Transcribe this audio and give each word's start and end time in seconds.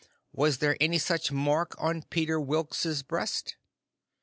Was 0.33 0.57
there 0.57 0.75
any 0.81 0.97
such 0.97 1.31
mark 1.31 1.75
on 1.77 2.01
Peter 2.01 2.39
Wilks' 2.39 3.03
breast?" 3.03 3.55